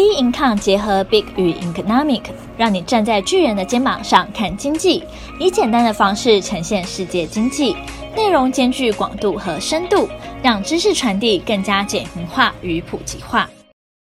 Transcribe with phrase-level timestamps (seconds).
[0.00, 2.22] B Income 结合 Big 与 Economic，
[2.56, 5.04] 让你站在巨人的肩膀上看经济，
[5.38, 7.76] 以简单的方式呈现世界经济，
[8.16, 10.08] 内容兼具广度和深度，
[10.42, 13.50] 让知识传递更加简明化与普及化。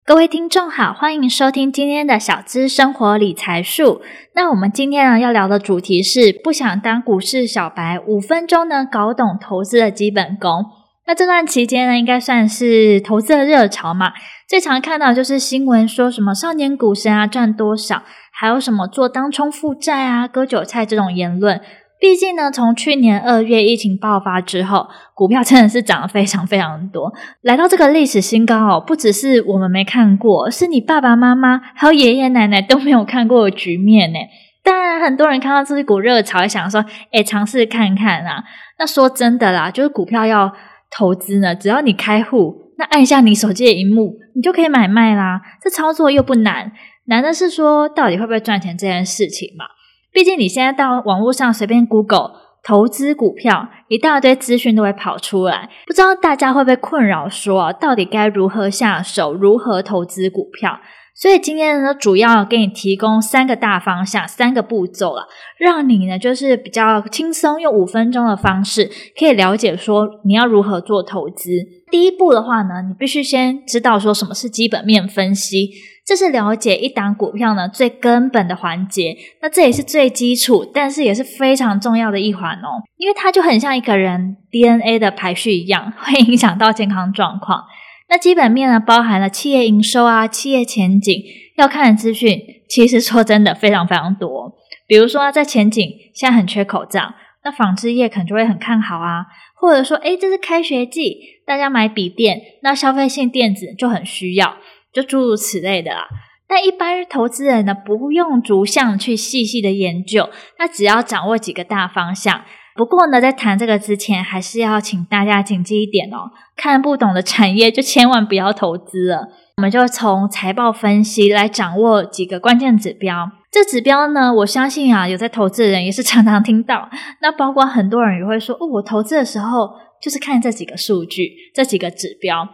[0.06, 4.02] 各位听众好，欢迎收听今天的小资生活理财术。
[4.34, 10.64] 那我们今天呢要聊的主题是不想当股市小白，五分钟呢搞懂投资的基本功。
[11.06, 14.14] 那这段期间呢，应该算是投资的热潮嘛。
[14.50, 18.02] 最常看到就是新闻说什么少年股神啊赚多少，
[18.32, 21.62] 还有什么做当冲负债啊割韭菜这种言论。
[22.00, 28.84] 毕竟呢，从去年二月疫情爆发之后，股票真的是涨得非常非常多，来到这个历史新高哦。
[28.84, 34.18] 不只是我们没看过，是你爸爸妈妈还有爷爷奶奶都没有看过的局面呢。
[34.64, 38.44] 当然，很多人看到这股热潮，想说，诶，尝试看看啊。
[38.80, 40.52] 那说真的啦，就是股票要。
[40.92, 45.42] 投资呢，只要你开户，那按下你手机的萤幕，你就可以买卖啦。
[45.62, 46.72] 这操作又不难，
[47.08, 49.66] 难的是说到底会不会赚钱这件事情嘛。
[50.14, 52.32] 毕竟你现在到网络上随便 Google
[52.64, 55.70] 投资股票，一大堆资讯都会跑出来。
[55.86, 60.80] 不知道大家会不会困扰说，到底该如何下手，如何投资股票？
[61.22, 65.28] 所以今天呢，主要给你提供三个大方向，三个步骤了，
[65.58, 71.50] 让你呢就是比较轻松，用五分钟的方式可以了解说你要如何做投资。
[71.92, 75.72] 第一步的话呢，你必须先知道说什么是基本面分析，
[76.06, 79.18] 这是了解一档股票呢最根本的环节。
[79.42, 87.66] 那这也是最基础，但是也是非常重要的一环哦，因为它就很像一个人 DNA 的排序一样，会影响到健康状况。
[88.10, 91.24] 那基本面呢，包含了企业营收啊、企业前景
[91.58, 94.56] 要看的资讯，其实说真的非常非常多。
[94.88, 99.28] 比如说，在前景现在很缺口罩，那纺织业可能就会很看好啊。
[99.56, 104.56] 或者说，诶，这是开学季，大家买笔电，那消费性电子就很需要，
[104.92, 106.08] 就诸如此类的啦。
[106.48, 112.42] 但一般投资人呢，不用逐项去细细的研究，那只要掌握几个大方向。
[112.80, 119.28] 不过呢，在谈这个之前，还是要请大家谨记一点哦：看不懂的产业就千万不要投资了。
[119.58, 123.30] 我们就从财报分析来掌握几个关键指标。
[123.52, 126.90] 这指标呢，我相信啊，有在投资的人也是常常听到。
[127.22, 132.48] 那包括很多人也会说：“哦，我投资的时候就是看这几个数据，这几个指标。”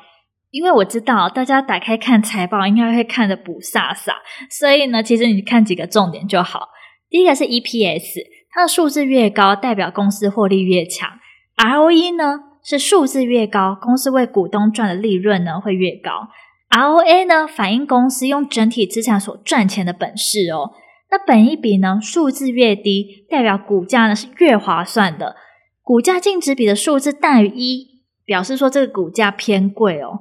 [0.49, 4.13] 因为我知道大家打开看财报，应该会看得不飒飒，
[4.49, 6.69] 所以呢，其实你看几个重点就好。
[7.11, 8.33] 第一个是 EPS。
[8.55, 11.09] 它的数字越高，代表公司获利越强。
[11.57, 16.29] ROE 呢，是数字越高，公司为股东赚的利润呢会越高。
[16.69, 20.71] ROA 呢，反映公司用整体资产所赚钱的本事哦。
[21.11, 25.35] 那本益比呢，数字越低，代表股价呢是越划算的。
[25.81, 30.19] 股价净值比的数字大于一，表示说这个股价偏贵哦。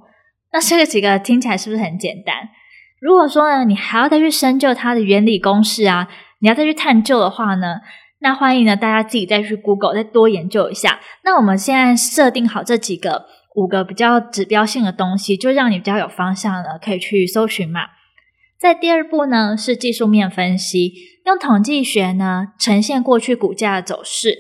[0.53, 2.49] 那这个几个听起来是不是很简单？
[3.01, 6.09] 如果说呢，你还要再去深究它的原理公式啊，
[6.41, 7.77] 你要再去探究的话呢？
[8.21, 11.01] 那欢迎呢，大家自己再去 Google 再多研究一下。
[11.25, 17.81] 那我们现在设定好这几个五个比较指标性的东西，就让你比较有方向了，可以去搜寻嘛。
[18.59, 20.95] 在第二步呢，是技术面分析，
[21.27, 24.39] 用统计学呢呈现过去股价的走势，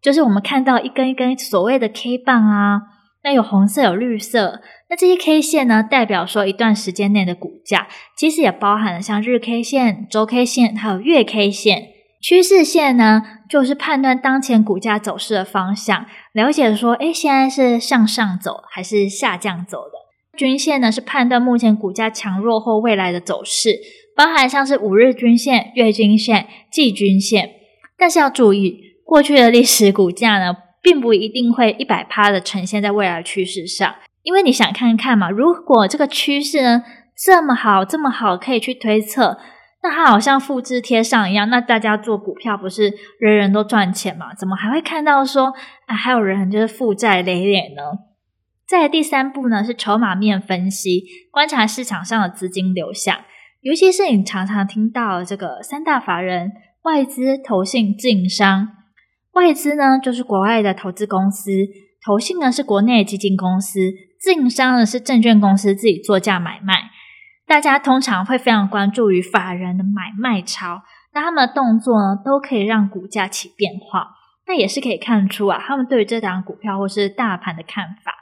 [0.00, 2.82] 就是我们看到一根一根所谓的 K 棒啊，
[3.24, 11.95] 那有红色有绿色，那这些 K 线呢代表说一段时间内的股价，其实也包含了像日 K 线、周 K 线还有月 K 线。
[12.20, 19.92] 趋势线呢，就是判断当前股价走势的方向，了解说，诶，现在是向上走还是下降走的。
[20.36, 23.78] 均线呢，是判断目前股价强弱或未来的走势，
[24.16, 27.50] 包含像是五日均线、月均线、季均线。
[27.96, 36.82] 但是要注意，过去的历史股价呢，并不一定会一百趴的呈现在未来趋势上，因为你想看看嘛，如果这个趋势呢
[37.16, 39.38] 这么好，这么好，可以去推测。
[39.86, 44.34] 那它好像复制贴上一样，那大家做股票不是人人都赚钱吗？
[44.34, 45.54] 怎么还会看到说
[45.86, 47.82] 啊，还有人就是负债累累呢？
[48.66, 53.16] 再第三步呢，是筹码面分析，观察市场上的资金流向，
[53.60, 56.50] 尤其是你常常听到这个三大法人
[56.82, 58.66] 外资、投信、自营商。
[59.34, 61.52] 外资呢就是国外的投资公司，
[62.04, 63.78] 投信呢是国内的基金公司，
[64.18, 66.90] 自营商呢是证券公司自己作价买卖。
[67.46, 70.82] 大家通常会非常关注于法人的买卖潮，
[71.14, 74.16] 那他们的动作呢，都可以让股价起变化。
[74.48, 78.12] 那也是可以看出啊，他们对于这档股票或是大盘的看法。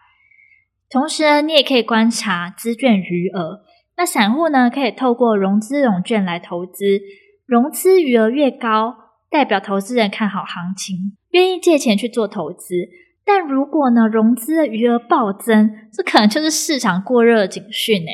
[0.91, 3.61] 同时呢，你也可以观察资券余额。
[3.97, 7.01] 那散户呢，可以透过融资融券来投资，
[7.47, 8.95] 融资余额越高，
[9.31, 12.89] 代表投资人看好行情，愿意借钱去做投资。
[13.25, 18.11] 但如果呢，融资的余额暴增，这可能就是市场过热的警讯呢。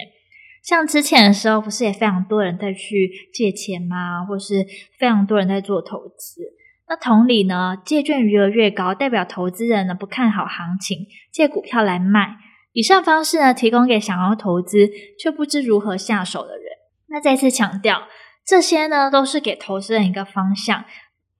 [0.62, 4.24] 像之前的时候，不是也非常多人在去借钱吗？
[4.24, 4.66] 或是
[4.98, 6.42] 非常多人在做投资。
[6.88, 12.36] 那同理呢，借券余额越高，代表投资人呢不看好行情，借股票来卖。
[12.72, 16.64] 以上方式呢，提供给想要投资却不知如何下手的人。
[17.08, 18.02] 那再次强调，
[18.46, 20.84] 这些呢都是给投资人一个方向。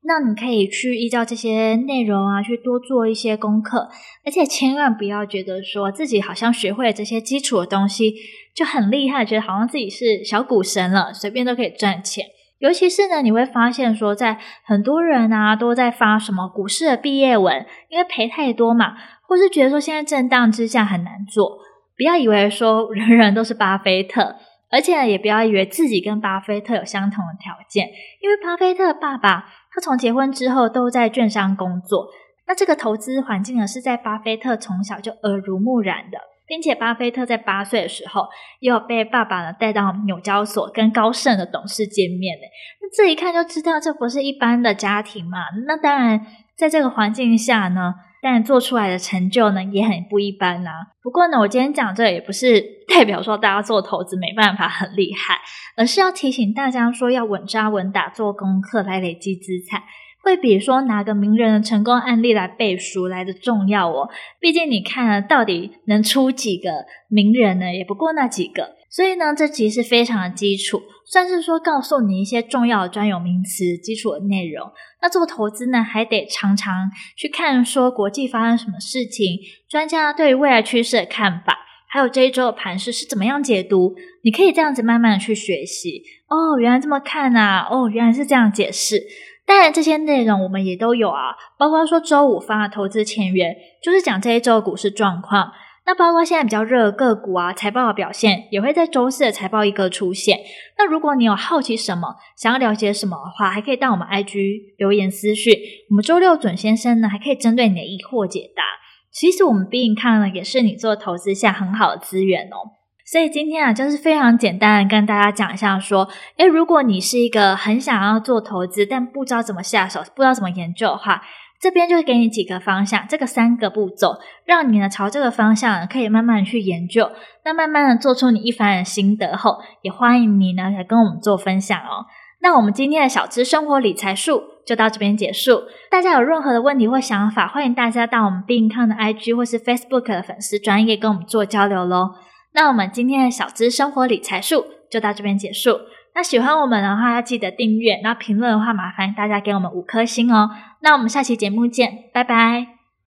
[0.02, 3.88] 那你可以去依照这些内容啊，去多做一些功课，
[4.24, 8.14] 而且千万不要觉得说自己好像学会了这些基础的东西
[8.54, 12.24] 就很厉害，觉得好像自己是小股神了，随便都可以赚钱。
[12.60, 18.94] 尤其是呢，你会发现说，在很多人啊都在发什么股市的毕业文，因为赔太多嘛，
[19.28, 21.58] 或是觉得说现在震荡之下很难做，
[21.96, 24.36] 不要以为说人人都是巴菲特。
[24.70, 27.88] 而且也不要以为自己跟巴菲特有相同的条件，
[28.20, 32.08] 因为巴菲特爸爸他从结婚之后都在券商工作，
[32.46, 38.28] 那这个投资环境呢是在巴菲特从小就耳濡目染的，并且巴菲特在八岁的时候
[38.60, 42.42] 也有被爸爸呢带到纽交所跟高盛的董事见面呢，
[42.80, 46.24] 那这一看就知道这不是一般的家庭嘛，那当然
[46.56, 47.94] 在这个环境下呢。
[48.22, 50.72] 但做出来的成就呢，也很不一般啊。
[51.02, 55.38] 不过呢，我今天讲这也不是 代表说大家做投资没办法很厉害，
[55.76, 59.82] 而是要提醒大家说，要稳扎稳打做功课来累积资产，
[60.22, 64.08] 会比说拿个名人的成功案例来背书来的重要哦。
[64.38, 66.70] 毕竟你看了到底能出几个
[67.08, 67.72] 名人呢？
[67.72, 68.76] 也不过那几个。
[68.92, 74.68] 所以呢，这其实非常的基础，算是说告诉你一些重要的专有名词、基础的内容。
[75.00, 79.38] 那做投资呢，还得常常去看说国际发生什么事情，
[79.68, 81.56] 专家对于未来趋势的看法，
[81.88, 83.94] 还有这一周的盘势是怎么样解读。
[84.24, 86.02] 你可以这样子慢慢的去学习。
[86.26, 87.68] 哦，原来这么看啊！
[87.70, 89.00] 哦，原来是这样解释。
[89.46, 95.52] 当然，这些内容我们也都有啊，包括说周五发的投资前缘，就是讲这一周股市状况。
[95.86, 100.38] 那包括现在比较热的个股啊，财报的表现也会在周四的财报一哥出现。
[100.78, 105.54] 那如果你有好奇什么，想要了解什么的话，还可以到我们 IG 留言私讯。
[105.88, 108.62] 我们周六准先生呢，还可以针对你的疑惑解答。
[109.10, 112.79] 其实我们 Be Income 呢，也是你做投资下很好的资源哦。
[113.10, 121.20] 所以今天啊，就是非常简单的跟大家讲一下，说，诶，如果你是一个很想要做投资，但不知道怎么下手，不知道怎么研究的话。
[121.60, 127.10] 这边就给你几个方向，这个三个步骤，让你呢朝这个方向可以慢慢去研究，
[127.44, 132.06] 那慢慢的做出你一番的心得后，也欢迎你呢来跟我们做分享哦。
[132.40, 142.10] 那我们今天的小资生活理财术就到这边结束，大家有任何的问题或想法，欢迎大家到我们 Be In 的 IG 或是 Facebook 的粉丝专页跟我们做交流喽。
[142.52, 145.78] 那我们今天的小资生活理财术就到这边结束。
[146.14, 148.00] 那喜欢我们的话，要记得订阅。
[148.02, 150.50] 那评论的话，麻烦大家给我们五颗星哦。
[150.80, 152.79] 那我们下期节目见，拜拜。